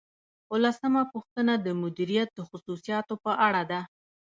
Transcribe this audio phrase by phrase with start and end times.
[0.51, 3.81] اوولسمه پوښتنه د مدیریت د خصوصیاتو په اړه ده.